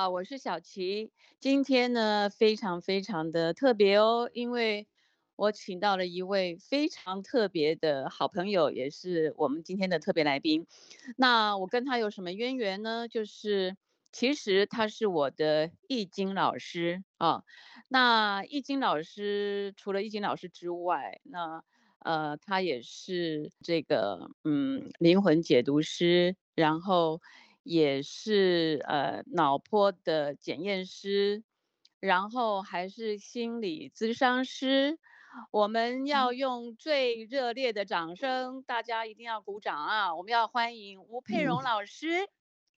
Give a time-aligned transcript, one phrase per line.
[0.00, 1.10] 好，我是小琪。
[1.40, 4.88] 今天呢，非常非常的特别哦，因为
[5.36, 10.66] 我请到了一位非常特别的好朋友，也是我们今天的特别来宾。
[11.18, 13.08] 那我跟他有什么渊源呢？
[13.08, 13.76] 就是
[14.10, 17.44] 其实他是我的易经老师啊。
[17.88, 21.62] 那易经老师除了易经老师之外，那
[21.98, 27.20] 呃，他也是这个嗯灵魂解读师，然后。
[27.62, 31.42] 也是呃脑波的检验师，
[32.00, 34.98] 然后还是心理咨商师。
[35.52, 40.14] 我们要用最热烈的掌声，大家一定要鼓掌啊！
[40.16, 42.28] 我们要欢迎吴佩蓉老师。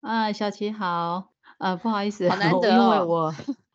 [0.02, 1.32] 啊，小琪好。
[1.60, 3.34] 呃，不好意思，好难 得因为我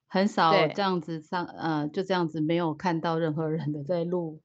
[0.08, 4.42] 很 少这样子上，呃，就这样子没有看到任何人的在录。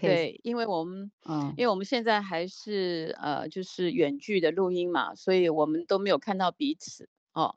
[0.00, 7.56] 对，因为我们，嗯，因为我们现在还是呃，就是远距的录音嘛，所以我们都没有看到彼此哦。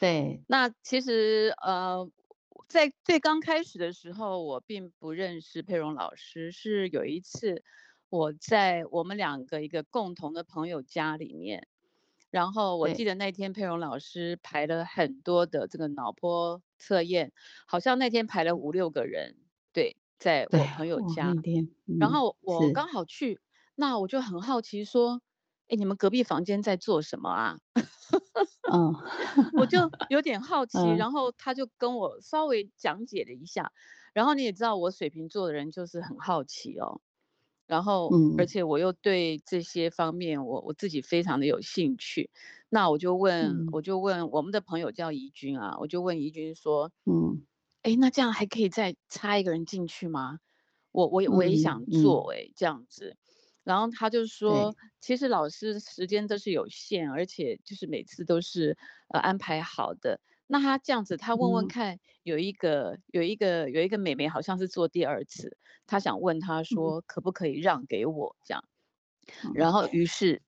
[0.00, 2.10] 对，那其实呃，
[2.66, 7.62] 在最刚开始的时候，我并不认识佩蓉老师，是有一次
[8.08, 11.68] 我在我们两个一个共同的朋友家里面，
[12.30, 17.32] 然后我记得那天佩蓉老师排了很多的这个脑波测验，
[17.66, 19.36] 好像那天排了五六个人，
[19.72, 19.96] 对。
[20.20, 21.36] 在我朋友家，
[21.98, 23.40] 然后我刚好去，
[23.74, 25.22] 那我就很好奇说，
[25.68, 27.58] 哎，你们隔壁房间在做什么啊？
[28.72, 28.94] 嗯，
[29.56, 33.72] 我就 有点好奇，然后他就跟我稍微讲解了一下，
[34.14, 37.00] 然后你也知道我水瓶座的人就是很好奇哦，
[37.66, 42.30] 然后而且我又对这些方面我我自己非常的有兴趣，
[42.70, 47.46] 那我就问我就问我们的朋友叫怡君啊，我就问怡君说，嗯。
[47.82, 50.38] 哎，那这样还可以再插一个人进去吗？
[50.92, 53.16] 我我我也想做哎，这样子。
[53.62, 58.76] 然后他就说，其实老师时间都是有限，而且就是每次都是
[59.08, 60.20] 呃安排好的。
[60.46, 68.64] 那他这样子，他问问看，有一个有一个有一个美眉好像是做第二次，他想问他说可不可以让给我这样。
[69.54, 70.42] 然后于是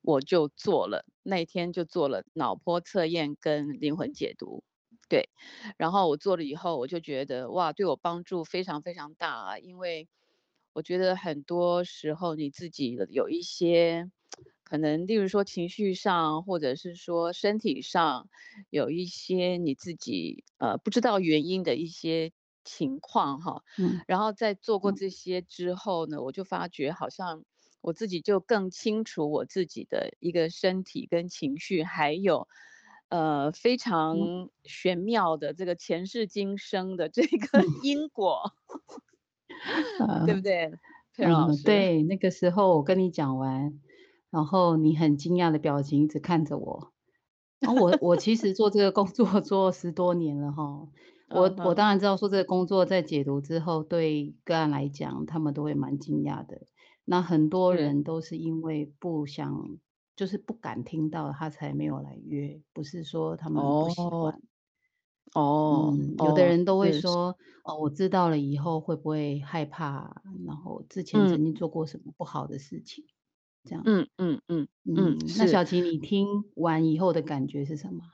[0.00, 4.64] 我就做了，那天就做了脑波测验跟灵魂解读。
[5.12, 5.28] 对，
[5.76, 9.58] 然后我做了以后，我就觉得哇，对我帮助非常非常大啊！
[9.58, 10.08] 因为
[10.72, 14.10] 我觉得很多时候你自己有一些
[14.64, 18.26] 可能，例如说情绪上，或者是说身体上
[18.70, 22.32] 有一些你自己呃不知道原因的一些
[22.64, 23.60] 情况哈。
[23.78, 24.02] 嗯。
[24.06, 27.44] 然后在做过这些之后呢，我就发觉好像
[27.82, 32.48] 我自己就更清楚我自己的一个身体跟情绪，还有。
[33.12, 34.16] 呃，非常
[34.64, 38.40] 玄妙的这个前世今生的这个因果，
[40.24, 40.72] 对不对？
[41.18, 42.02] 嗯，对。
[42.04, 43.78] 那个时候我跟你讲完，
[44.30, 46.94] 然后你很惊讶的表情一直看着我。
[47.60, 50.88] 然后我我其实做这个工作 做十多年了哈，
[51.28, 56.62] 我我当然知道说这个工作在解读之后，对个案来讲，他们都会蛮惊讶的。
[57.04, 59.76] 那很多人都是因为不想。
[60.22, 64.40] 就是不敢听到他才没有来约，不是说他们不喜欢。
[65.34, 70.22] 哦，有的人都会说，哦，我知道了以后会不会害怕？
[70.46, 73.04] 然后之前曾经做过什么不好的事情？
[73.64, 73.82] 这样。
[73.84, 75.18] 嗯嗯嗯嗯。
[75.38, 78.04] 那小琪，你听完以后的感觉是什么？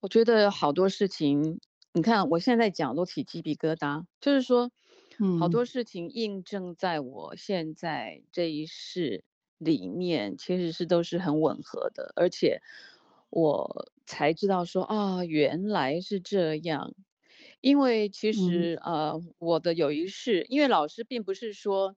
[0.00, 1.60] 我觉得好多事情，
[1.92, 4.72] 你看我现在讲都起鸡皮疙瘩，就是说，
[5.38, 9.22] 好多事情印证在我现在这一世。
[9.64, 12.60] 里面其实是都是很吻合的，而且
[13.30, 16.94] 我才知道说啊，原来是这样。
[17.60, 21.96] 因为其实呃，我的有一世，因为老师并不是说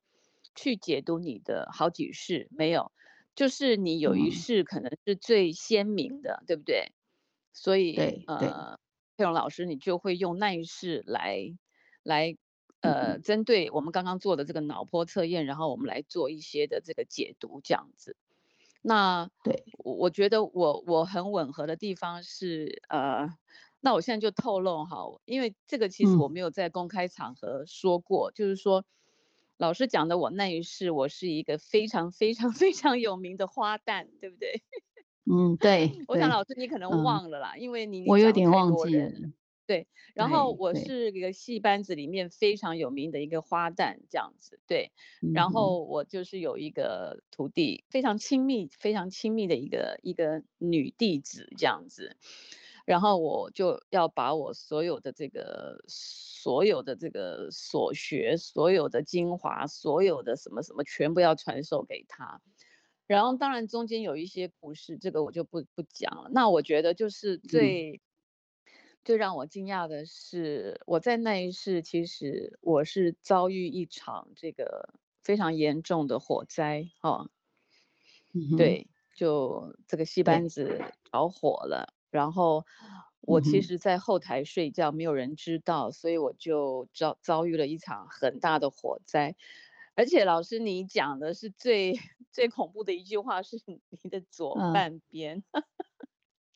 [0.56, 2.92] 去解读你的好几世，没有，
[3.36, 6.94] 就是你有一世可能是最鲜明的，对不对？
[7.54, 8.80] 所以呃，
[9.18, 11.54] 佩蓉老师你就会用那一世来
[12.04, 12.38] 来。
[12.82, 18.16] 呃，针对我们刚刚做的这个脑波测验，然后我们来做一些的这个解读，这样子。
[18.82, 23.28] 那对，我我觉得我我很吻合的地方是，呃，
[23.82, 28.86] 那我现在就透露哈，因为这个其实我没有在公开场合说过，就是说
[29.58, 34.62] 老师讲的我那一世，我是一个非常非常非常有名的花旦，对不对？
[35.30, 36.00] 嗯，对。
[36.08, 39.12] 我想老师你可能忘了啦，因为你我有点忘记了。
[39.68, 39.86] 对，
[40.16, 44.94] 然后我是一个戏班子里面非常有名的一个花旦这样子，对，
[45.34, 52.16] 然后我就是有一个徒弟，非常亲密、非常亲密的一个一个女弟子这样子，
[52.86, 62.42] 然后我就要把我所有的这个、所有的这个所学、所有的精华、所有的什么什么全部要传授给她，
[63.06, 66.30] 然后当然中间有一些故事，这个我就不不讲了。
[66.32, 68.00] 那我觉得就是最
[69.08, 77.30] 最让我惊讶的是，我在那一世其实我是遭遇一场这个非常严重的火灾哦。
[78.58, 82.66] 对，就这个戏班子着火了，然后
[83.22, 89.38] 我其实，在后台睡觉，没有人知道，所以我就遭遭遇了一场很大的火灾。
[89.96, 91.94] 而且老师，你讲的是最
[92.34, 95.46] 最恐怖的一句话，是你的左半边。
[95.54, 95.64] 嗯，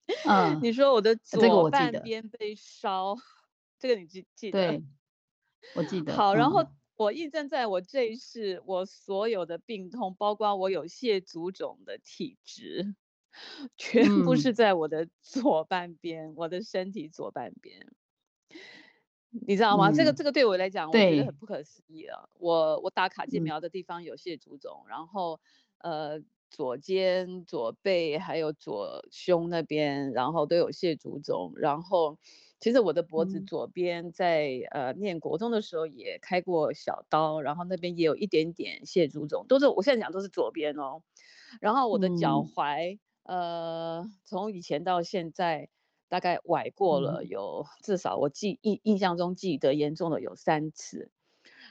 [0.62, 3.15] 你说我的左半边被烧，
[3.80, 4.68] 这个你记记得？
[4.68, 4.83] 对，
[5.75, 6.13] 我记 得。
[6.13, 6.65] 好，然后
[6.95, 12.95] 我印证在我这一世，我所有的病痛，包括我有蟹足肿的体质，
[13.77, 17.88] 全部是在我的左半边，我的身体左半边。
[19.47, 19.89] 你知道吗？
[19.94, 22.27] 这个这个对我来讲，我觉得很不可思议啊！
[22.33, 25.39] 我我打卡介苗的地方有蟹足肿，然后
[25.77, 26.19] 呃
[26.51, 31.53] 左肩、左背还有左胸那边，然后都有蟹足肿。
[31.56, 32.19] 然后
[32.59, 41.01] 其实我的脖子左边在呃念国中的时候也开过小刀，然后那边也有一点点蟹足肿，都是我现在讲都是左边哦。
[41.59, 45.69] 然后我的脚踝呃从以前到现在。
[46.12, 51.09] 大概崴过了有至少我记印印象中记得严重的有三次，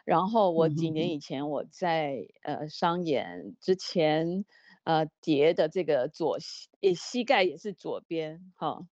[0.06, 4.46] 然后我几年以前我在呃商演之前
[4.90, 8.86] 呃跌的这个左膝也膝盖也是左边哈，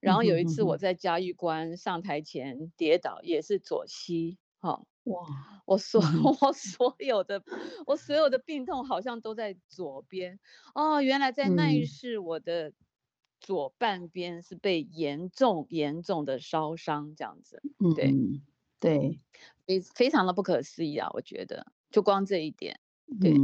[0.00, 6.00] 然后有一次我在嘉峪关上台前跌倒也是左膝哈哇我所
[6.40, 7.42] 我所有的
[7.86, 10.38] 我所有的病痛好像都在左边
[10.74, 12.72] 哦原来在那一世我的。
[13.40, 17.60] 左半边是被严重严重的烧伤，这样子，
[17.94, 18.14] 对
[18.80, 19.20] 对，
[19.66, 21.10] 非非常的不可思议啊！
[21.12, 22.80] 我觉得，就光这一点，
[23.20, 23.34] 对。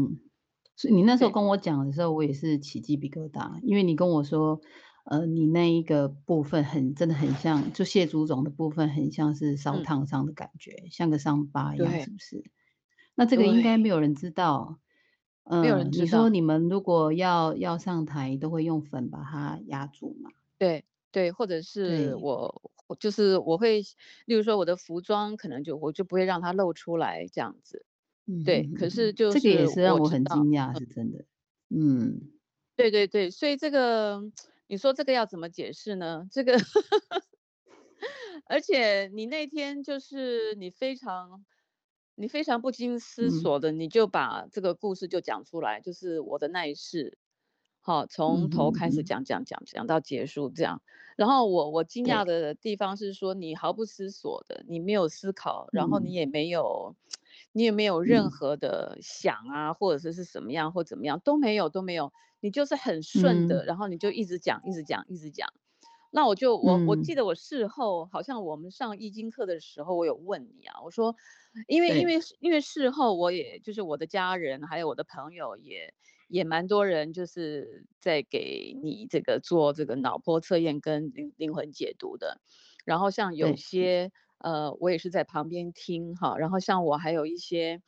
[0.81, 4.59] 所以你那时候跟我讲的时候，我也是起鸡皮疙瘩，因为你跟我说，
[5.05, 12.43] 呃，你那一个部分很真的很像，就蟹足肿的部分很像是烧烫伤的感觉，像个伤疤一样，是不是？
[13.15, 14.79] 那这个应该没有人知道。
[15.45, 16.05] 没有人知道。
[16.05, 20.31] 你说你们如果要要上台，都会用粉把它压住嘛？
[20.57, 23.83] 对对，或者是我就是我会，
[24.25, 27.85] 例如说我的服装可能就我就不会让它露出来这样子。
[28.31, 28.71] 嗯，对。
[28.79, 31.25] 可是就这个也是让我很惊讶，是真的。
[31.69, 32.31] 嗯，
[32.77, 34.23] 对对对，所以这个
[34.67, 36.29] 你说这个要怎么解释呢？
[36.31, 36.57] 这个，
[38.47, 41.45] 而且你那天就是你非常。
[42.17, 47.17] 你非常不经思索的，你就把这个故事就讲出来，就是我的那一世，
[47.81, 50.83] 好，从头开始讲讲讲讲到结束这样。
[51.17, 56.95] 然后我我惊讶的地方是说，你毫不思索的，你没有思考，然后你也没有，
[57.53, 65.49] 你也没有任何的想啊，或者是是什么样或怎么样都没有都没有，你就是很顺的，然后你就一直讲一直讲一直讲。
[66.13, 71.15] 那我就我我记得我事后好像我们上易经课的时候，我有问你啊，我说，
[71.69, 75.95] 因为因为因为事后我也就是我的家人还有我的朋友也
[76.27, 82.41] 也蛮多人就是在给你这个做这个脑波测验跟灵灵魂解读的，
[82.85, 84.11] 然后像有些
[84.41, 87.81] 呃我也是在旁边听哈，然后像我还有一些。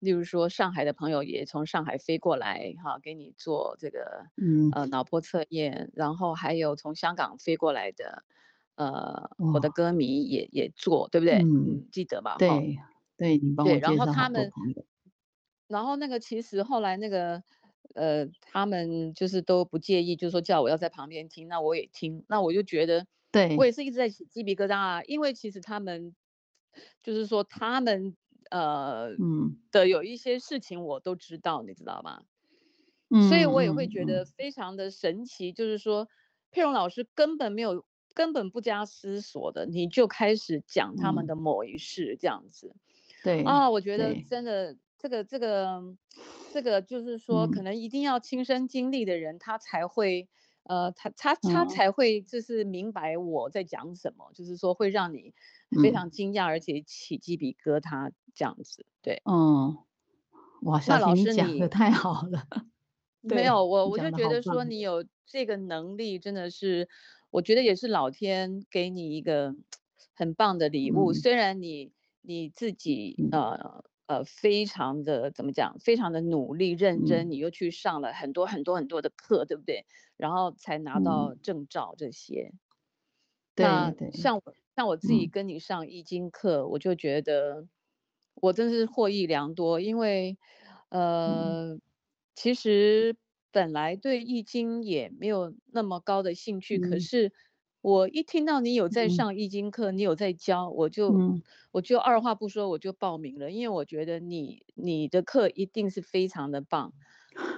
[0.00, 8.22] 例如说，上海的朋友也从上海飞过来，哈，给你做这个，嗯，呃，脑波测验，然后还有从香港飞过来的，
[8.76, 11.48] 呃，我的歌迷也也做，对不对？
[11.48, 12.36] 嗯，记得吧？
[12.38, 12.78] 对，
[13.16, 14.54] 对你帮我介绍他们，
[15.68, 17.42] 然后那个其实后来那个，
[17.94, 26.14] 呃，他们就是都不介意，就是说叫我要在旁边听，那我也听，那我就觉得，对我也是一直在起鸡皮疙瘩啊，因为其实他们
[27.02, 28.16] 就是说他们。
[28.50, 32.22] 呃，嗯的有一些事情我都知道，你知道吗？
[33.10, 36.08] 嗯，所以我也会觉得非常的神奇，就是说
[36.50, 42.74] 佩蓉老师根本没有根本不加思索的，你就开始讲他们的某一事这样子。
[43.22, 45.82] 对啊，我觉得真的这个这个
[46.50, 50.26] 这个就是说，可能一定要亲身经历的人，他才会
[50.68, 55.34] 呃，他他他才会就是明白我在讲什么，就是说会让你。
[55.82, 59.76] 非常惊讶，而且起鸡皮疙瘩这样子，对，嗯，
[60.62, 62.42] 哇，夏老师讲的太好了，
[63.20, 66.88] 没有我我就觉得说你有这个能力，真的是，
[67.28, 69.54] 我觉得也是老天给你一个
[70.14, 71.12] 很棒的礼物。
[71.12, 79.86] 虽然你你自己呃呃非常的怎么讲，非常的努力认真，你又去上了很多很多很多的课，对不对？
[80.16, 82.52] 然后才拿到证照这些。
[83.56, 84.54] 那像我。
[84.78, 87.66] 像我自己跟你上易经课，我就觉得
[88.34, 90.38] 我真是获益良多，因为
[90.90, 91.76] 呃，
[92.36, 93.16] 其实
[93.50, 97.32] 本来对易经也没有那么高的兴趣，可是
[97.80, 101.22] 我一听到你有在上易经课，你有在教，我就
[101.70, 106.92] 我就二话不说我就报名了，因为我觉得你你的课一定是非常的棒，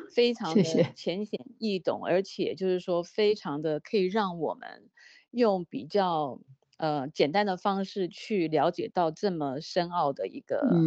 [0.07, 4.91] 非常的浅显易懂，而且就是说非常的可以让我们
[5.31, 6.41] 用比较
[6.77, 10.87] 呃简单的方式去了解到这么深奥的一个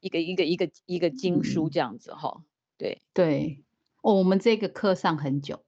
[0.00, 2.42] 一个一个一个一个经书这样子哈，
[2.76, 3.00] 对。
[3.16, 3.64] 对。
[4.02, 5.63] 哦，我们这个课上很久，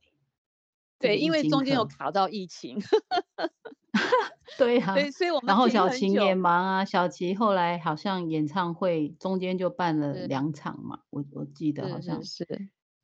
[0.99, 2.79] 对，因为中间有卡到疫情，
[4.59, 12.45] 对啊，对，所以我们然后小琴也忙啊，小琪后来好像演唱会中间就办了两场嘛，我我记得好像是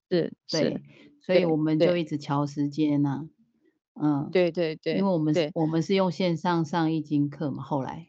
[0.08, 0.80] 是，对，
[1.20, 3.28] 所以我们就一直调时间呢，
[4.00, 8.08] 嗯，对对对，因为我们我们是用线上上易经课嘛，后来。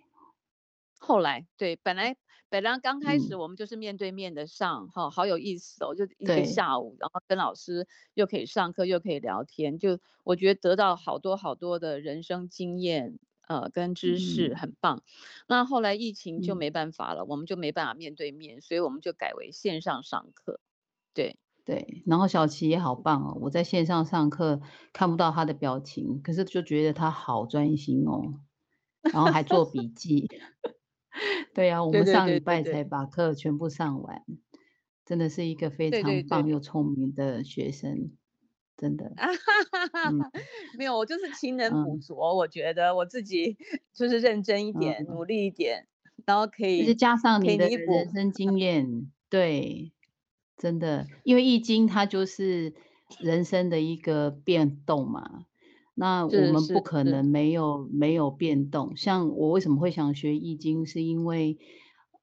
[1.00, 2.16] 后来对，本来。
[2.54, 13.18] 本来刚开始我们就是面对面的上，哈，好有意思哦，就一个下午，然后跟老师又可以上课，又可以聊天，就我觉得得到好多好多的人生经验，
[13.48, 15.02] 呃，跟知识很棒。
[15.48, 20.60] 那后来疫情就没办法了，我们就没办法面对面，所以我们就改为线上上课。
[21.16, 24.62] 对对，然后小琪也好棒哦，我在线上上课
[24.94, 28.36] 看不到他的表情，可是就觉得他好专心哦，
[29.02, 30.30] 然后还做笔记。
[31.54, 34.24] 对呀，我们上礼拜才把课全部上完，
[35.06, 38.12] 真的是一个非常棒又聪明的学生，
[38.78, 39.12] 真的。
[40.78, 43.58] 没有，我就是勤能补拙，我觉得我自己
[43.94, 45.88] 就是认真一点，努力一点，
[46.26, 48.32] 然后可以加上你的人生。
[48.32, 49.94] 经验，对，
[50.58, 52.74] 真的，因为易经它就是
[53.20, 55.46] 人生的一个变动嘛。
[55.96, 58.96] 那我们不可能没有没有变动。
[58.96, 61.58] 像我为什么会想学易经，是因为，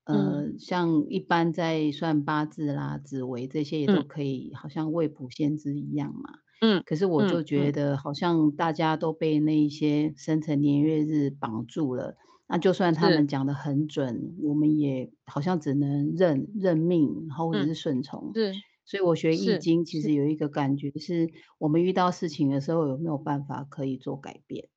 [0.04, 6.30] 呃，像一般在算八字啦、紫微这些也都可以，好像未卜先知一样嘛。
[6.60, 6.82] 嗯。
[6.84, 12.16] 可是我就觉得，好像大家都被那一些生辰年月日绑住了。
[12.48, 18.32] 那就算他们讲的很准，我们也好像只能认认命，或者是顺从。
[18.32, 18.52] 对。
[18.90, 24.68] 所以我学易经，其实有一个感觉，是我们遇到事情的时候，有没有办法可以做改变？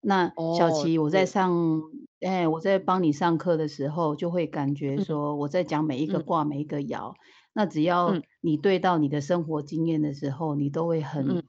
[0.00, 1.82] 那小琪，我在上，
[2.20, 7.16] 哎，我在帮你上课的时候，就会感觉说，我在讲每一个卦、每一个爻，
[7.52, 11.42] 那只要你对到你的生活经验的时候，你都会很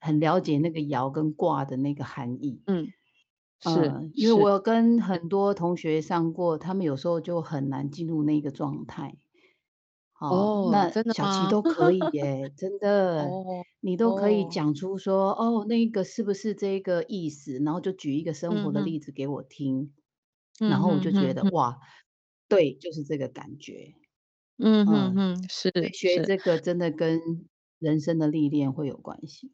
[0.00, 2.60] 很了解那个爻跟卦的那个含义。
[2.66, 2.88] 嗯，
[3.62, 9.16] 是因为我跟很多同学上过，他们有时候就很难进入那个状态。
[10.28, 13.28] 哦，那真的小琪都可以耶，真 的，
[13.80, 17.58] 你都可以讲出说，哦，那个是不是这个意思？
[17.64, 19.92] 然后就举一个生活的例子给我听，
[20.58, 21.78] 然后我就觉得哇，
[22.48, 23.94] 对，就是这个感觉。
[24.58, 27.48] 嗯嗯嗯，是学这个真的跟
[27.78, 29.52] 人生的历练会有关系。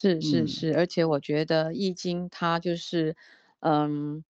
[0.00, 3.16] 是是是，而且我觉得易经它就是，
[3.60, 4.24] 嗯，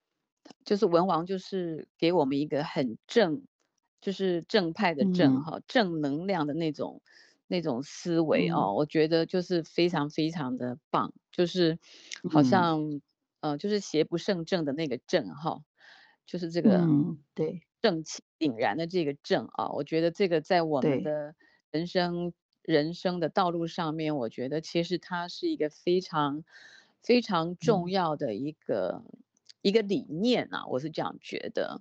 [0.64, 3.43] 就是文王就是给我们一个很正。
[4.00, 7.02] 就是正派的正哈，正能量的那种
[7.47, 11.78] 那种思维哦，我觉得就是非常非常的棒，就是
[12.26, 13.00] 好像
[13.40, 15.62] 呃，就是邪不胜正的那个正哈，
[16.26, 16.90] 就是这个
[17.35, 17.62] 对。
[17.81, 21.35] 正气凛然的这个正啊，我觉得这个在我们的
[21.71, 26.45] 人生人生的道路上面，我觉得其实它是一个非常
[27.02, 29.05] 非常重要的一个
[29.62, 31.81] 一个理念啊，我是这样觉得，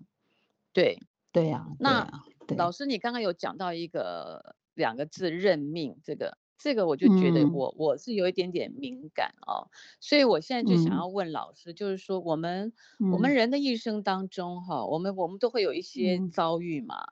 [0.73, 0.99] 对。
[1.37, 2.09] 对呀，那
[2.55, 2.71] 老。
[2.71, 12.73] 师，你刚刚有讲到一个两个字“认命”，这个这个我就觉得我我是有一点点敏感哦，所以我现在就想要问老师，就是说我们
[13.11, 17.09] 我们人的一生当中哈，我们我们都会有一些遭遇嘛，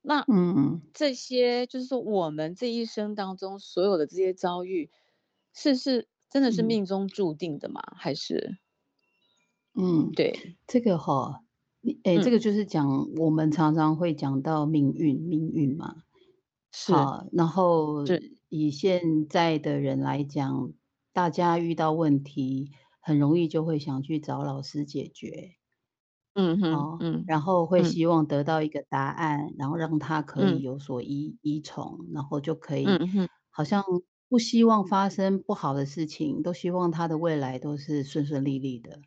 [0.00, 0.80] 那嗯。
[0.94, 4.90] 这些就是说我们这一生当中所有的这些遭遇，
[5.52, 7.82] 是是真的是命中注定的吗？
[7.96, 8.58] 还是？
[9.74, 11.40] 嗯，对这个哈。
[12.04, 15.96] 哎，这个就是讲我们常常会讲到命运，命运嘛，
[16.70, 16.92] 是。
[17.32, 18.04] 然后
[18.48, 20.72] 以现在的人来讲，
[21.12, 22.70] 大家遇到问题
[23.00, 25.56] 很容易就会想去找老师解决，
[26.34, 32.86] 嗯哼，嗯，然后会希望得到一个答案，然后让他可以有所依依从，然后就可以，
[33.50, 33.82] 好像
[34.28, 39.00] 不希望发生不好的事情，都希望他的未来都是顺顺利利的。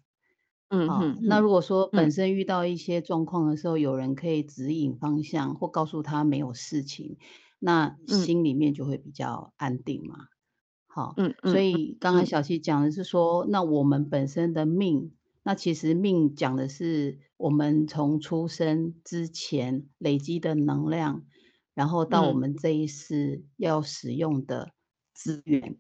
[0.70, 7.18] 嗯哼，那如果说本身遇到一些状况的时候，有人可以指引方向或告诉他没有事情，
[7.60, 10.26] 那心里面就会比较安定嘛。
[10.88, 15.12] 好，嗯，所以刚刚小七讲的是说，那我们本身的命，
[15.44, 21.24] 那其实命讲的是我们从出生之前累积的能量，
[21.74, 24.72] 然后到我们这一世要使用的
[25.14, 25.78] 资源。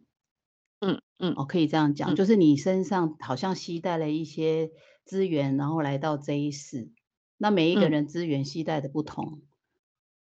[0.85, 4.71] 嗯嗯，哦，可以这样讲，就是你身上好像携带了一些
[5.03, 6.91] 资源，然后来到这一世。
[7.37, 9.41] 那每一个人资源携带的不同，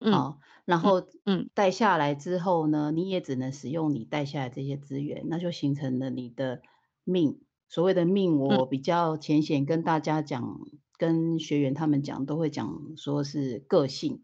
[0.00, 6.62] 好，然后嗯带下来之后呢，你也只能使用你带下来这些资源，那就形成了你的
[7.04, 7.40] 命。
[7.68, 10.60] 所谓的命，我比较浅显跟大家讲，
[10.98, 14.22] 跟学员他们讲，都会讲说是个性。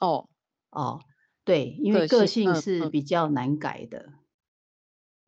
[0.00, 0.28] 哦
[0.70, 1.00] 哦，
[1.44, 4.12] 对，因为个性是比较难改的。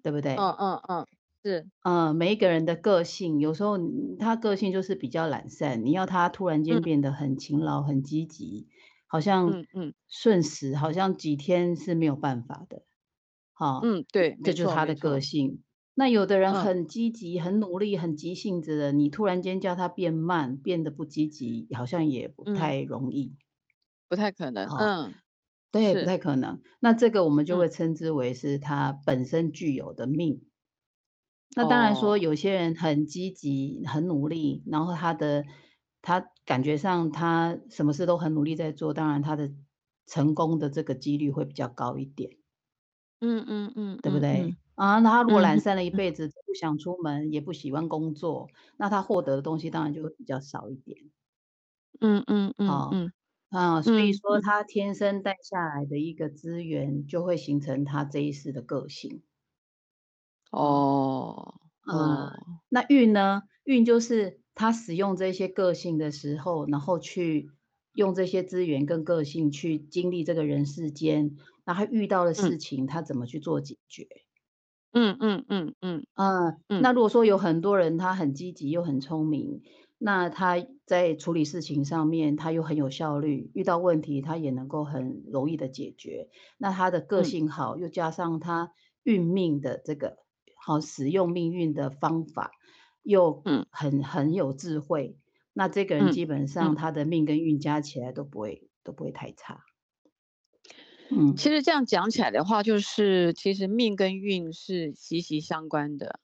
[0.03, 0.47] 对不对？
[0.47, 1.07] 嗯嗯嗯，
[1.45, 3.79] 是，嗯，每一个人的个性，有时候
[4.19, 8.67] 他个性就是比较懒散，你要他突然间变得很勤劳、很积极，
[9.07, 12.83] 好像嗯嗯瞬时，好像几天是没有办法的。
[13.53, 15.63] 好，嗯对，这就是他的个性。
[15.95, 23.37] 那有的人很积极、很努力、很急性子的，你突然间叫他变慢，变得不积极，好像也不太容易，
[24.11, 24.67] 不太可能。
[24.77, 25.21] 嗯。
[25.75, 26.61] 对，不太可能。
[26.81, 30.49] 那这个我们就会称之为是他本身具有的命。
[31.57, 35.45] 那当然说，有些人很积极、很努力，然后他的
[36.03, 39.51] 他感觉上他什么事都很努力在做，当然他的
[40.07, 42.39] 成功的这个几率会比较高一点。
[43.23, 44.57] 嗯嗯嗯，对不对？
[44.77, 51.11] 啊，那他如果懒散了一辈子，不想出门，也不喜欢工作，那他获得的东西当然就会比较少一点。
[52.01, 53.13] 嗯嗯嗯嗯。
[53.13, 53.18] 啊，
[53.83, 59.23] 所以说他天生带下来的一个资源，就会形成他这一世的个性。
[60.53, 61.55] 哦，
[61.91, 62.31] 嗯，
[62.69, 63.43] 那运呢？
[63.65, 67.51] 运就是他使用这些个性的时候，然后去
[67.93, 71.37] 用这些资源跟个性去经历这个人世间，
[71.67, 74.07] 那他遇到的事情，他怎么去做解决？
[74.93, 76.07] 嗯嗯嗯嗯
[76.69, 76.83] 嗯。
[76.83, 79.61] 那如果说有很多人，他很积极又很聪明。
[80.01, 86.29] 那他在处理事情上面，他又很有效率，遇到问题他也能够很容易的解决。
[86.57, 88.71] 那他的个性好，又加上他
[89.03, 90.19] 运命的这个
[90.57, 92.53] 好使用命运的方法，
[93.03, 95.19] 又很很有智慧。
[95.53, 99.65] 那这个人基本上他的命跟运加起来都不会都不会太差。
[101.11, 106.21] 嗯，其实这样讲起来的话，就是其实命跟运是息息相关的。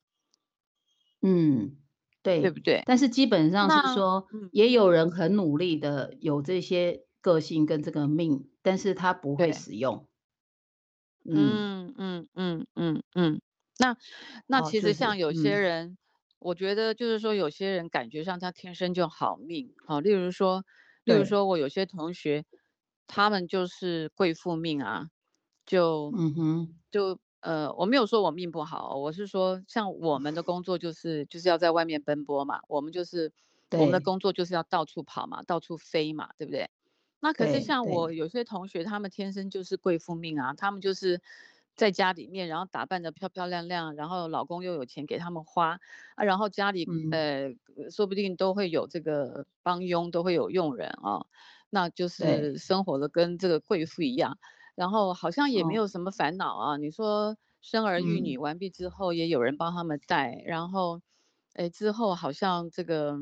[1.20, 1.78] 嗯。
[2.24, 2.84] 对，对不对？
[2.84, 10.06] 但是基本上是说，也有人很努力的有这些个性跟这个命，但是他不会使用。
[11.32, 13.40] 嗯嗯嗯嗯嗯。
[13.78, 13.96] 那
[14.46, 15.98] 那其实像有些人，
[16.38, 20.64] 我觉得就是说，有些人感觉上他天生就好命，好，例如说，
[21.04, 22.44] 例如说我有些同学，
[23.06, 25.08] 他们就是贵妇命啊，
[25.66, 27.18] 就嗯哼，就。
[27.44, 33.30] 呃，我没有说我命不好，我是说，像我们的工作就是就是要在外面奔波嘛，我们就是
[33.70, 36.70] 我们的工作就是要到处跑嘛，到处飞嘛，对不对？
[37.20, 41.20] 那可是像我有些同学，他们天生就是贵妇命啊，他们就是
[41.76, 45.78] 在家里面，然后打扮的漂漂亮亮，然后老公又有钱给他们花
[46.14, 47.50] 啊，然后家里呃
[47.90, 51.26] 说不定都会有这个帮佣，都会有佣人啊，
[51.68, 54.38] 那就是生活的跟这个贵妇一样。
[54.74, 56.76] 然后好像也没有什么烦恼啊。
[56.76, 61.00] 你说生儿育女完毕之后，也有人帮他们带，然后，
[61.54, 63.16] 哎，之后好像这个，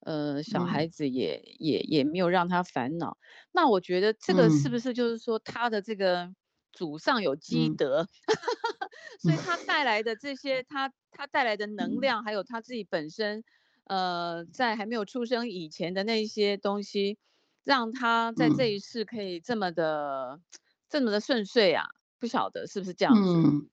[0.00, 3.18] 呃，小孩子也也也没有让他烦恼。
[3.52, 6.32] 那我觉得这个是不是就是说他的这个
[6.72, 8.06] 祖上有积德，
[9.20, 13.44] 所以他带来的这些，他他带来的能量，还有他自己本身，
[13.84, 17.18] 呃，在还没有出生以前的那些东西，
[17.64, 20.40] 让他在这一世可以这么的。
[20.94, 21.86] 这么的顺遂啊，
[22.20, 23.20] 不晓得是不是这样子？
[23.20, 23.68] 嗯，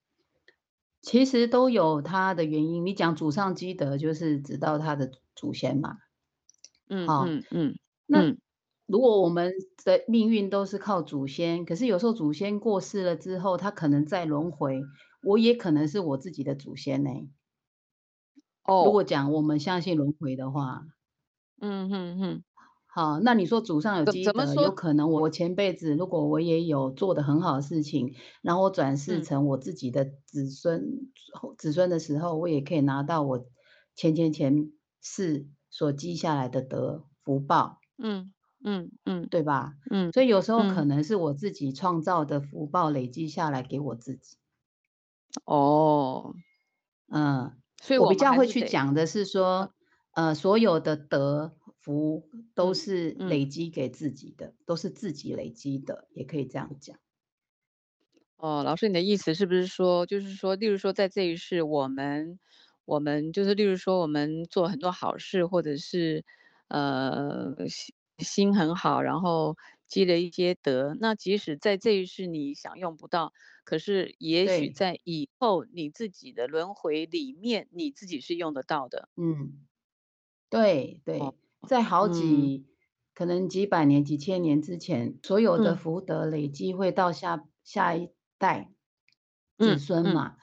[1.03, 2.83] 其实都有它的原因。
[2.83, 5.97] 你讲祖上积德，就是指到他的祖先嘛。
[6.89, 7.77] 嗯，好，嗯嗯。
[8.07, 8.35] 那
[8.87, 9.53] 如果我们
[9.85, 14.81] 的命运都是靠祖先，可是有时候祖先过世了之后，他可能再轮回，
[15.21, 17.11] 我也可能是我自己的祖先呢。
[18.63, 20.87] 哦，如果讲我们相信轮回的话，
[21.59, 22.43] 嗯哼哼。
[22.93, 31.09] 好，那你说祖上有积德，有可能我前辈子如果我也有做的很好的事情，然后我转世成我自己的子孙
[31.57, 33.45] 子孙的时候，我也可以拿到我
[33.95, 37.79] 前前前世所积下来的德福报。
[37.97, 39.75] 嗯嗯嗯，对吧？
[39.89, 44.35] 嗯，所以有时候可能是我自己创造的福报累积下来给我自己。
[45.45, 46.33] 哦，
[47.09, 49.71] 嗯，所以我比较会去讲的是说，
[50.13, 51.53] 呃，所有的德。
[51.81, 56.97] 福都是累积给自己的，都是自己累积的，也可以这样讲。
[58.37, 62.39] 哦，老师，你的意思是不是说，就是说，例如说，在这一世，我们，
[62.85, 66.25] 我们就是，例如说，我们做很多好事，或者是，
[66.67, 69.55] 呃，心心很好，然后
[69.87, 70.95] 积了一些德。
[70.99, 73.31] 那即使在这一世你享用不到，
[73.63, 79.09] 可是也许在以后你自己的轮回里面，你自己是用得到的。
[79.15, 79.67] 嗯，
[80.49, 81.19] 对对，
[81.67, 82.65] 在好几
[83.13, 88.71] 可能几百年、几千年之前，所有的福德累积会到下下一代
[89.57, 90.37] 子孙嘛。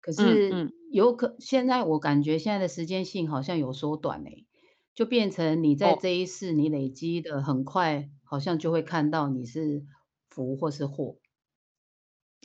[0.00, 4.46] 可是有可现在我感觉现在的时间性好像有缩短嘞，
[4.94, 9.84] 就变成你在这一世你累积的很快，好像就会看到你是
[10.30, 11.18] 福或是祸，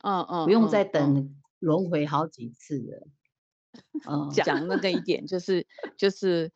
[0.03, 3.07] 嗯嗯，不用再等轮回好几次了。
[4.09, 6.51] 嗯，讲那个一点就是就是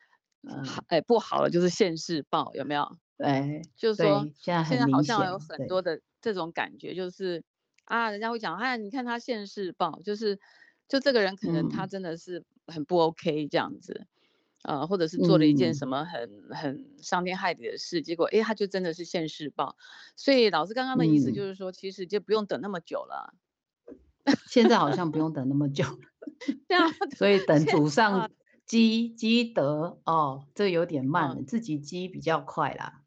[0.64, 2.96] 好哎不好了就是现世报有没有？
[3.18, 7.42] 对，就是说现在现在好像有很多的这种感觉，就是
[7.84, 10.38] 啊人家会讲哎你看他现世报就是。
[10.88, 14.06] 就这个人可能他真的是很不 OK 这样子，
[14.62, 19.76] 呃，或者是做了一件什么很很伤天害理的事，结果哎他就真的是现世报。
[20.14, 23.34] 所以老师刚刚的意思就是说，其实就不用等那么久了。
[24.46, 25.84] 现在好像不用等那么久，
[26.68, 28.30] 这样， 所以等祖上
[28.66, 33.02] 积积德哦，这有点慢了，自己积比较快啦。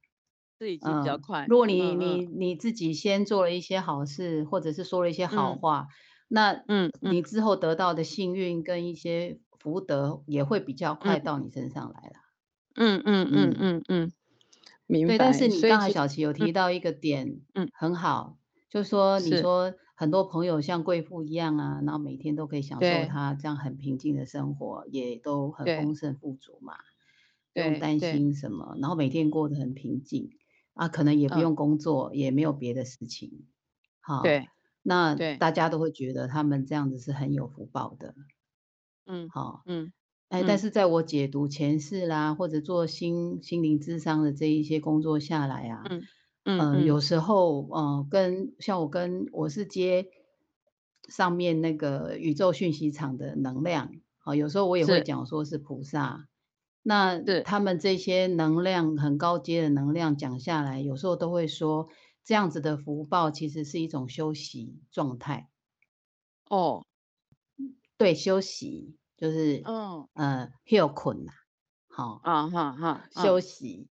[0.58, 1.45] 自己积比较快。
[1.48, 5.88] 如果你你你自己先做了一些好事，或者是说了一些好话。
[6.32, 12.15] 那嗯，你之后得到的幸运跟一些福德也会比较快到你身上来了。
[12.76, 14.12] 嗯嗯嗯嗯嗯，
[14.86, 15.13] 明白。
[15.13, 18.38] 对，但是你刚才小琪有提到一个点，嗯，很好，
[18.69, 26.75] 就是说你说很多朋友像贵妇一样啊，然后每天都可以享受他这样很平静的生活，也都很丰盛富足嘛，
[27.53, 30.29] 不用担心什么，然后每天过得很平静
[30.73, 33.45] 啊，可能也不用工作，也没有别的事情，
[33.99, 34.23] 好。
[34.23, 34.47] 对。
[34.81, 38.15] 那大家都会觉得他们这样子是很有福报的，
[39.05, 39.91] 嗯，好，嗯，
[40.29, 46.03] 哎，但是在我解读前世啦，或者做心心灵智商的这一些工作下来啊，嗯
[46.45, 50.08] 嗯，有时候，嗯，跟像我跟我是接
[51.08, 56.28] 上面那个宇宙讯息场的能量，好，有时候我也会讲说是菩萨，
[56.84, 61.88] 那他们这些能量很高阶的能量讲下来，有时候都会说。
[62.21, 65.49] 这样子的福报其实是一种休息状态，
[66.47, 66.86] 哦，
[67.97, 70.08] 对，休息就是嗯。
[70.13, 71.32] 呃休困呐，
[71.88, 73.88] 好啊哈哈，休息。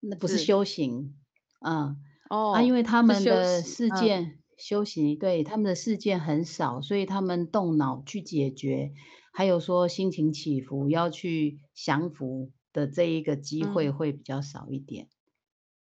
[0.00, 0.38] 那不是。
[0.38, 1.14] 修行，
[1.62, 1.96] 嗯
[2.30, 8.92] 哦啊，因为他们的事件休息，对他们的事件很少，所以他们动脑去解决，
[9.32, 15.08] 还有说心情起伏要去降服的这一个机会会比较少一点。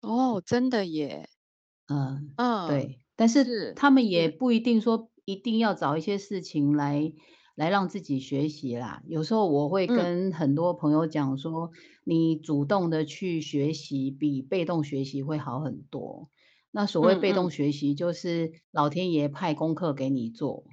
[0.02, 1.30] 哦，真的耶。
[1.88, 7.14] 嗯嗯，对，但是他们也不一定说一定要找一些事情来
[7.56, 9.04] 来让自己学习啦。
[9.08, 11.72] 有时候我会跟很多朋友讲说，
[12.04, 16.30] 你主动的去学习比被动学习会好很多。
[16.72, 20.64] 那所谓被动学习，就是老天爷派功课给你做，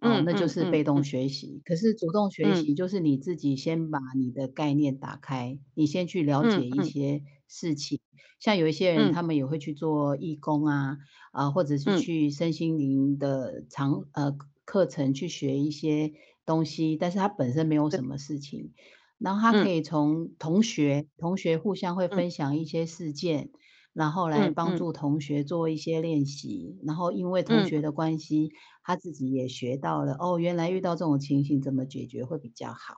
[0.00, 1.60] 嗯，那就是被动学习。
[1.66, 8.00] 可是主动学习，就是你自己先把你的概念打开，你先去了解一些事情。
[8.40, 10.96] 像有一些人，他们也会去做义工啊，
[11.32, 14.34] 啊，或者是去身心灵的长呃
[14.70, 16.12] 课程去学一些
[16.44, 18.74] 东西，但是他本身没有什么事情，
[19.18, 23.50] 然后他可以从同学同学互相会分享一些事件，
[23.94, 28.50] 然后来帮助同学做一些练习，然后因为同学的关系，
[28.82, 32.96] 他自己也学到了哦，原来遇到这种情形怎么解决会比较好，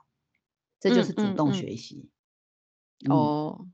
[0.81, 1.75] 这就是主动学。
[1.77, 2.09] 习。
[3.09, 3.67] 哦。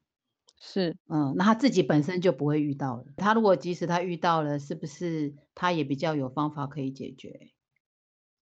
[0.59, 3.05] 是，嗯，那他自己本身就不会遇到了。
[3.17, 7.51] 他如果即使他遇到了，是不是他也比较有方法可以解决？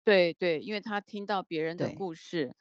[0.10, 2.56] 对对，因为他听到别人的故事，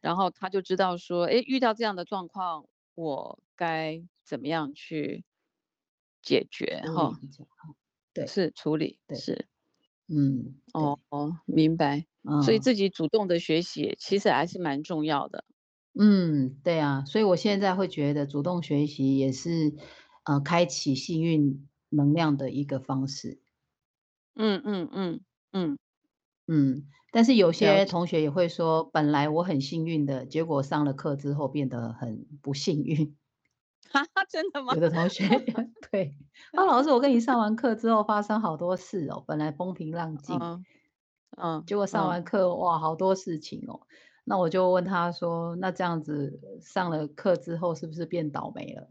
[0.00, 5.22] 然后他就知道说，哎，遇到这样的状况，我该怎么样去
[6.24, 6.80] 解决？
[6.94, 7.12] 哈，
[8.14, 9.46] 对，是处理，对，是，
[10.08, 12.06] 嗯，哦哦，明白。
[12.40, 15.44] 所以自己主动的学习，其实还是蛮重要的。
[15.94, 19.74] 嗯，对啊，所以我现在会觉得主动学习也是，
[20.24, 23.40] 呃，开启幸运能量的一个方式。
[24.36, 25.20] 嗯嗯嗯
[25.52, 25.78] 嗯
[26.48, 33.16] 嗯，但是有些同学也会说，本来我很幸运的，结果上了课之后变得很不幸运。
[33.90, 34.74] 哈哈，真的吗？
[34.74, 35.26] 有的同学
[35.90, 36.16] 对，
[36.52, 40.38] 啊，老师，我跟你上完课之后发生好多事哦，本来风平浪静，
[41.36, 43.80] 嗯，结果上完课哇，好多事情哦。
[44.24, 48.88] 那我就问他说：“那这样子上了课之后，是不是变倒霉了？”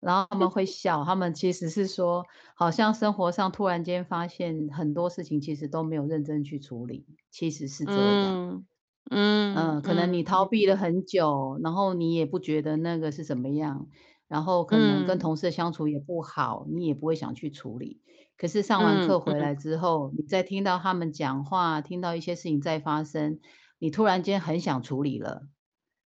[0.00, 8.64] 然后他们会笑，他们其实是说，好像生活上突然间发现很多事情，其实都没有认真去处理，其实是这样。
[9.10, 13.88] 嗯嗯，可能你逃避了很久，然后你也不觉得那个是怎么样，
[14.28, 18.00] 然后可能跟同事相处也不好，你也不会想去处理。
[18.36, 23.40] 可是上完课回来之后，你再听到他们讲话，听到一些事情在发生，
[23.78, 25.42] 你突然间很想处理了，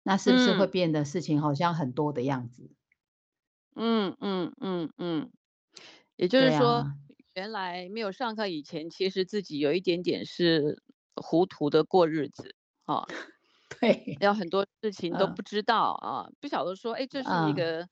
[0.03, 2.71] 那是不是会变得事情好像很多的样子？
[3.77, 5.31] 嗯嗯嗯嗯，
[6.15, 6.85] 也就是说，
[7.35, 10.81] 原来没有上课以前，其实自己有一点点是
[11.15, 13.05] 糊涂的过日子，啊，
[13.79, 17.87] 对，有很多事情都不知道啊，不晓得说，哎，这是一个。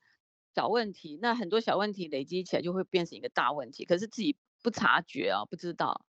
[0.55, 6.05] 小问题，那很多小问题累积起来就会变成一个大问题，可是自己不察觉啊，不知道。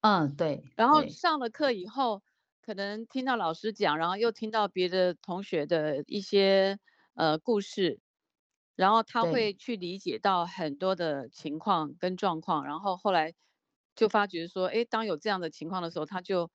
[0.00, 0.64] 嗯，对。
[0.76, 2.22] 然后上了课以后，
[2.62, 6.78] 可能听到老师讲，然后又听到别的同学的一些
[7.12, 8.00] 呃故事，
[8.76, 13.34] 然后他会去理解到很多的情况跟状况，然后后来
[13.94, 16.50] 就发觉说，哎，当有这样的情况的时候，他就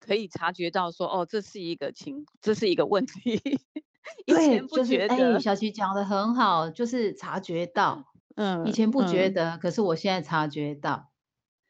[0.00, 3.40] 可以察觉到说，哦，这是一个情，这是一个问题。
[4.26, 11.12] 对，就是哎，小琪讲的很好，就是察觉到，嗯，以前不觉得，可是我现在察觉到，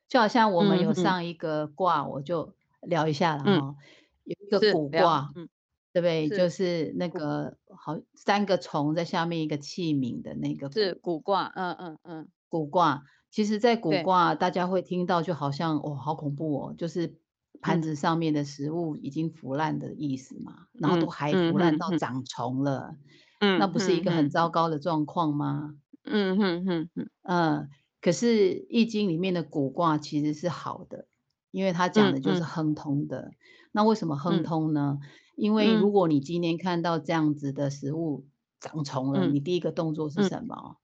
[0.08, 3.76] 就好像我们有上一个卦，我就聊一下了哈，
[4.24, 5.48] 有一个古卦，嗯，
[5.92, 6.28] 对不对？
[6.28, 17.14] 就是那个好三个虫在下面一个器皿的那个，是古卦，嗯嗯嗯，古卦，其实，在古卦大家会听到，就好像哦，好恐怖哦，就是。
[17.60, 22.96] 盘子上面的食物已经腐烂的意思嘛，然后都还腐烂到长虫了，
[23.38, 25.76] 嗯，那不是一个很糟糕的状况吗？
[26.02, 27.68] 嗯哼哼哼，嗯，
[28.00, 31.06] 可是易经里面的古卦其实是好的，
[31.52, 33.30] 因为它讲的就是亨通的。
[33.72, 34.98] 那为什么亨通呢？
[35.34, 38.26] 因为如果你今天看到这样子的食物
[38.60, 40.76] 长虫了，你第一个动作是什么？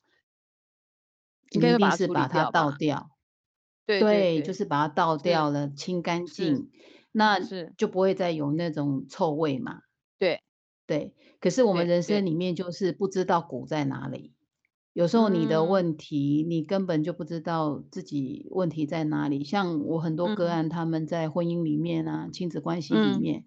[1.51, 3.11] 一定是把它倒掉。
[4.01, 6.71] 对，就是把它倒掉了，清干净，
[7.13, 7.41] 那
[7.77, 9.81] 就不会再有那种臭味嘛。
[10.19, 10.43] 对，
[10.87, 11.15] 对。
[11.41, 14.35] 可是我们人生里面就是不知道骨在哪里，
[14.99, 19.45] 有时候你的问题，你根本就不知道自己问题在哪里。
[19.45, 23.45] 像我很多个案，他们在婚姻里面啊，亲子关系里面，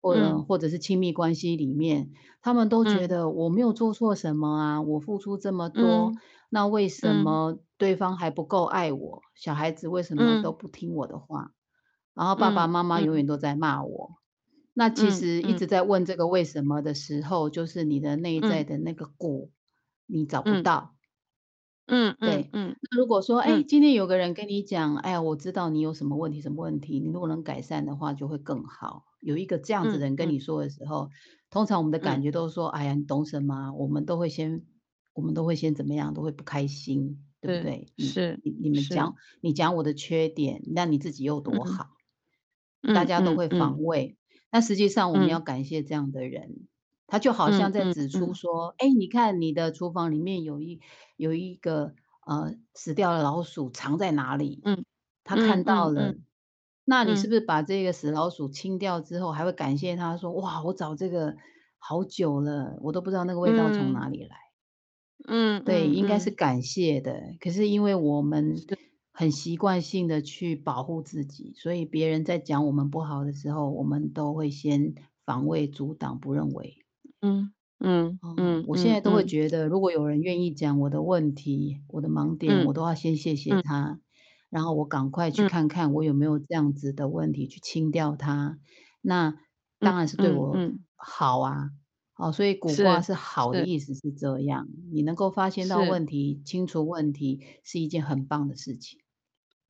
[0.00, 6.12] 或者或者是亲密关系里面，他们都觉得我没有做错什么啊，我付出这么多。
[6.50, 9.22] 那为什么对方还不够爱我？
[9.34, 11.50] 小孩子为什么都不听我的话？
[12.14, 14.18] 然后爸爸妈妈永远都在骂我。
[14.72, 19.50] 那其实一直在问这个为什么的时候，就是你的内在的那个骨，
[20.06, 20.94] 你找不到。
[21.86, 22.76] 嗯，对，嗯。
[22.90, 29.04] 那如果说，哎，今天有个人跟你讲，哎呀，我知道你有什么问题，什么问题，你如果能改善的话，就会更好。
[29.20, 31.10] 有一个这样子的人跟你说的时候，
[31.50, 33.72] 通常我们的感觉都是说，哎呀，你懂什么？
[33.72, 34.64] 我们都会先。
[35.14, 37.90] 我们都会先怎么样，都会不开心，对不对？
[37.96, 41.86] 是，你你们讲，你讲我的缺点，那你自己又多好，
[42.94, 44.18] 大家都会防卫。
[44.52, 46.66] 那实际上我们要感谢这样的人，
[47.06, 50.80] 他就好像在指出说，哎，你看你的厨房里面有一
[51.16, 51.94] 有一个
[52.26, 54.60] 呃死掉的老鼠藏在哪里？
[54.64, 54.84] 嗯，
[55.24, 56.14] 他看到了，
[56.84, 61.36] 那你是不是把这个死老鼠清掉之后，还会感谢他说，哇，我找这个
[61.78, 64.36] 好久了，我都不知道那个味道从哪里来。
[65.28, 67.34] 嗯，对，应该是感谢的。
[67.40, 68.56] 可是因为我们
[69.12, 76.85] 很习惯性的去保护自己，所以别人在讲我们不好的时候，我们都会先防卫阻挡，不认为。
[77.22, 79.48] 嗯嗯嗯，我现在都会觉。
[79.48, 84.00] 得，如果有人愿意讲我的问题、我的盲点，我都要先谢谢他，
[84.50, 88.58] 然后我赶快去看看我有没有这样子的问题，去清掉它。
[89.00, 89.34] 那
[89.78, 90.56] 当然是对我
[90.96, 91.70] 好啊。
[92.18, 99.00] 哦，所以古卦是好的意思是这样，你能够发现到问题、清除问题是一件很棒的事情。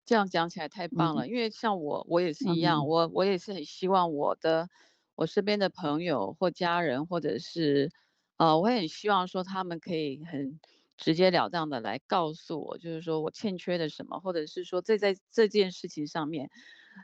[0.05, 4.69] 这样讲起来太棒了，因为像我，我也是一样，我我也是很希望我的
[5.17, 7.91] 我身边的朋友或家人，或者是
[8.37, 10.61] 呃，我也很希望说他们可以很
[10.97, 16.51] 直截了当的来告诉我，就是说我欠缺的什么，或者是说这在这件事情上面，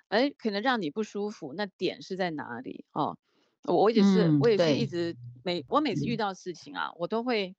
[0.09, 3.16] 哎，可能让你不舒服，那点是在哪里哦？
[3.64, 7.55] 我也是，我也是一直每我每次遇到事情啊，我都会，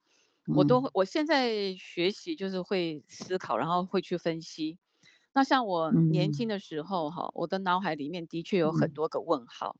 [0.52, 4.78] 我都会，我现在学习就是会思考，然后会去分析。
[5.34, 9.78] 那像我年轻的时候哈，我的脑海里面的确有很多个问号，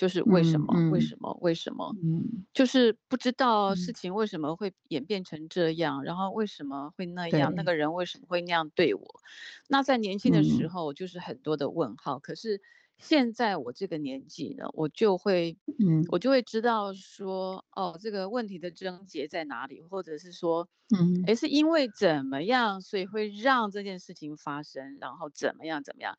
[0.00, 0.72] 就是为什么？
[0.88, 1.36] 为什么？
[1.42, 1.94] 为什么？
[2.02, 7.52] 嗯，就是不知道事情为什么会演变成这样，然后为什么会那样？
[7.54, 9.20] 那个人为什么会那样对我？
[9.68, 12.62] 那在年轻的时候就是很多的问号，可是。
[13.00, 26.16] 现在我这个年纪呢，我就会，嗯，我就会知道说，哦，这个问题的症结在哪里，或者是说，嗯，诶，是因为怎么样，所以会让这件事情发生，然后怎么样怎么样，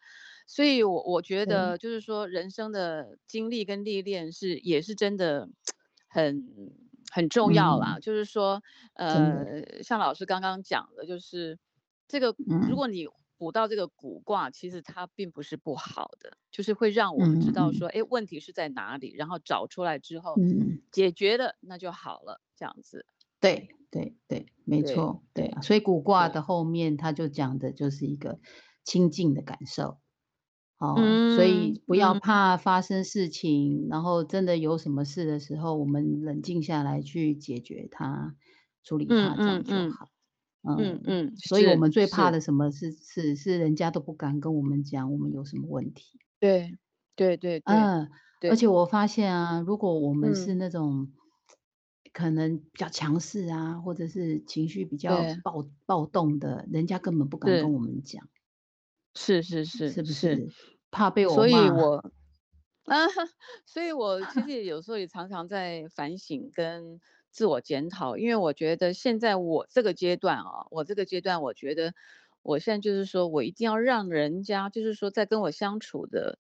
[0.48, 5.50] 所以我我觉得就是说，人生的经历跟历练是也是真的
[6.10, 6.44] 很
[7.12, 8.00] 很重要啦。
[8.00, 8.62] 就是说，
[8.96, 11.60] 呃，像老师刚刚讲的，就是
[12.08, 12.36] 这个，
[12.70, 13.08] 如果你
[13.42, 20.36] 卜到这个古卦，其实它并不是不好的，就是会让我们知道说，哎，问题是在哪里，然后找出来之后，
[20.92, 23.08] 解决了，那就好了，这样子。
[23.40, 25.62] 对对对，没错，对啊。
[25.62, 28.40] 所以古卦的后面，它就讲的就是一个
[28.84, 29.98] 清净的感受。
[30.78, 30.96] 哦，
[31.36, 38.36] 所以不要怕发生事情，然后真的有什么事的时候，我们冷静下来去解决它，
[38.84, 40.10] 处理它，这样就好。
[40.64, 46.20] 嗯嗯，所以我们最怕的什么是是是人家都不敢跟我们讲我们有什么问题。
[46.40, 46.78] 对
[47.16, 48.10] 对对，嗯，
[48.50, 51.12] 而且我发现啊，如果我们是那种
[52.14, 58.28] 可能比较强势啊，或者是情绪比较暴暴动的，人家根本不敢跟我们讲。
[59.16, 60.48] 是是是，是不是
[60.90, 61.26] 怕被。
[61.28, 62.12] 我所以我
[62.86, 62.98] 啊，
[63.66, 67.00] 所以我其实有时候也常常在反省跟
[67.32, 71.94] 自我检讨，因为我觉得现在我这个阶段啊，我这个阶段，我觉得
[72.44, 76.38] 我现在就是说我一定要让人家，就是说在跟我相处的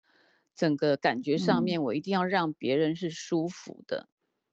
[0.55, 4.07] 整个感觉上面，我一定要让别人是舒服的，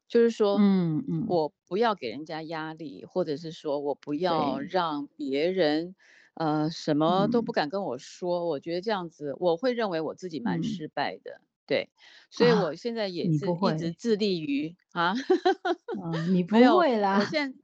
[0.08, 5.94] 就是说，嗯嗯，我不要给人家压力，或者是说我不要让别人。
[6.34, 11.90] 呃，什么都不敢跟我说，我觉得这样子我会认为我自己蛮失败的，对，
[12.30, 15.14] 所以我现在也是一直致力于啊，
[16.32, 17.58] 你不会啦，我现在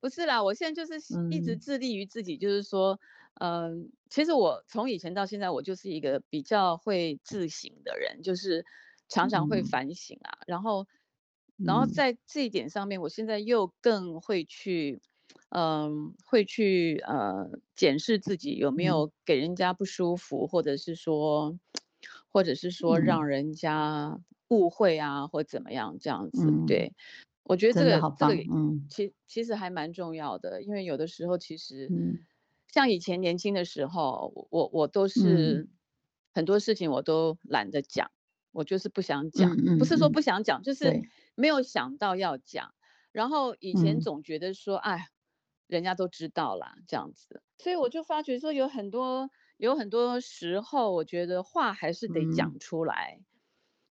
[0.00, 2.98] 不是啦，我现在就是一直致力于自己，就是说，
[3.40, 8.66] 嗯，其实我从以前到现在，我就是一个比较会自省的人，就是
[9.08, 10.88] 常常会反省啊，然后，
[11.56, 15.00] 然后在这一点上面，我现在又更会去。
[15.50, 21.56] 嗯，会去呃检视自己有没有给人家不舒服，或者是说，
[22.36, 26.52] 或者是说让人家误会啊，或怎么样这样子。
[26.66, 26.92] 对，
[27.44, 31.88] 我觉得这个这个嗯，其其实还蛮重要的，因为有的时候其实，
[32.68, 35.70] 像以前年轻的时候，我我都是
[36.34, 38.10] 很多事情我都懒得讲，
[38.52, 42.74] 我就是不想讲，不是说不想讲，就是没有想到要讲。
[43.12, 45.08] 然后以前总觉得说，哎。
[45.68, 53.20] 人家都知道啦，这样子，所以我就发觉说，有很多有很多时候，我觉得话还是得讲出来，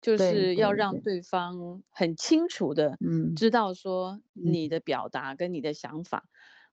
[0.00, 1.20] 就是要让对。
[1.22, 2.96] 方很清楚的
[3.36, 6.24] 知道说你的表达跟你的想法。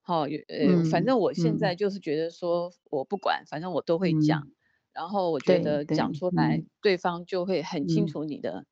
[0.02, 4.48] 好，呃，反正我现在就是觉得说，我不管，反正我都会讲，
[4.92, 8.64] 然后我觉得讲出来，对方就会很清楚你的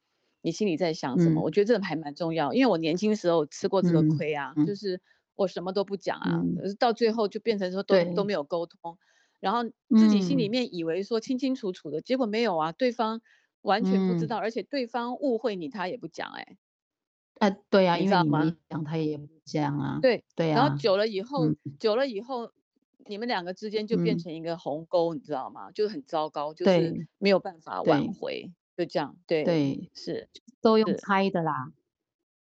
[0.42, 1.42] 你心里在想什么。
[1.42, 4.74] 我觉得这个还蛮重要，因为我年轻时候吃过这个亏啊，就。
[4.74, 5.00] 是。
[5.36, 6.44] 我什么都不讲啊，
[6.78, 8.32] 到最后就变成说都都没。
[8.32, 8.96] 有沟通，
[9.44, 13.20] 然后自己心里面以为说清清楚楚的，结果没有啊，对方
[13.60, 16.56] 完全不知道，而且对方误会你，他也不讲，哎，
[17.40, 22.52] 哎，对呀，因为你讲他也不讲啊，对对啊，然后久了以后，久了以后，
[23.06, 25.70] 你们两个之间就变成一个鸿沟，你知道吗？
[25.72, 30.28] 就是很糟糕，就是没有办法挽回，就这样，对对是
[30.62, 31.72] 都用猜的啦。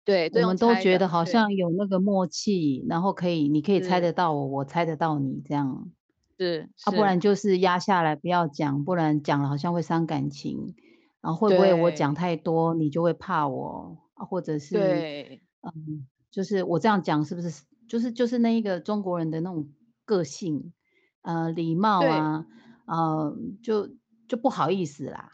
[0.04, 5.90] 对，我们都觉得好像有那个默契，然后可以，你可以猜得到我，我猜得到你，这样
[6.40, 10.74] 是啊，不然就是压下来不要讲，不然讲了好像会伤感情，
[11.20, 19.68] 然后会不会我讲太多，你就会怕我，或者是对，嗯，就是我这样讲是不是，就是就是那一个中国人的那种
[20.06, 20.72] 个性，
[21.22, 22.46] 呃，礼貌啊，
[22.86, 23.90] 呃，就
[24.26, 25.32] 就不好意思啦，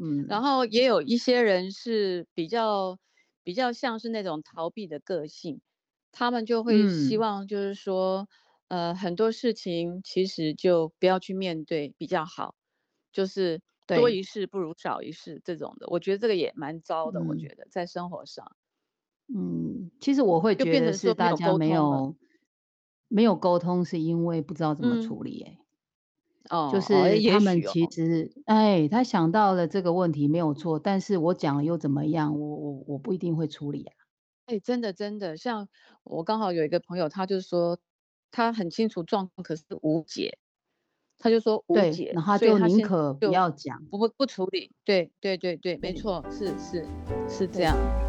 [0.00, 0.42] 嗯，然。
[0.42, 2.98] 后也有一些人是比较。
[3.46, 5.60] 比较像是那种逃避的个性，
[6.10, 8.26] 他们就会希望就是说，
[8.68, 12.54] 呃，很多事情其实就不要去面对比较好，
[13.12, 15.86] 就是多一事不如少一事这种的。
[15.88, 17.22] 我觉得这个也蛮糟的。
[17.22, 18.56] 我觉得在生活上，
[19.28, 22.16] 嗯，其实我会觉得是大家没有
[23.08, 25.42] 没有沟通，是因为不知道怎么处理。
[25.42, 25.58] 哎。
[26.50, 26.94] 哦，就是
[27.30, 32.38] 他们其实，哎，他想到了这个问题没有错，但是我讲了又怎么样？
[32.38, 33.94] 我我我不一定会处理啊。
[34.46, 35.68] 哎，真的真的，像
[36.04, 37.80] 我刚好有一个朋友，他就说
[38.30, 40.38] 他很清楚状况，可是无解，
[41.18, 44.72] 他就说无解，然后就宁可不要讲，不不不处理。
[44.84, 46.86] 对对对对，没错，是是
[47.28, 48.05] 是这样。